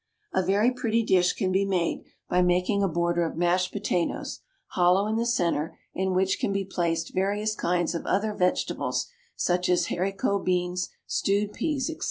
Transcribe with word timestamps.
A 0.33 0.41
very 0.41 0.71
pretty 0.71 1.03
dish 1.03 1.33
can 1.33 1.51
be 1.51 1.63
made 1.63 2.03
by 2.27 2.41
making 2.41 2.81
a 2.81 2.87
border 2.87 3.23
of 3.23 3.37
mashed 3.37 3.71
potatoes, 3.71 4.39
hollow 4.69 5.05
in 5.05 5.15
the 5.15 5.27
centre, 5.27 5.77
in 5.93 6.15
which 6.15 6.39
can 6.39 6.51
be 6.51 6.65
placed 6.65 7.13
various 7.13 7.53
kinds 7.53 7.93
of 7.93 8.07
other 8.07 8.33
vegetables, 8.33 9.05
such 9.35 9.69
as 9.69 9.89
haricot 9.89 10.43
beans, 10.43 10.89
stewed 11.05 11.53
peas, 11.53 11.85
&c. 11.85 11.99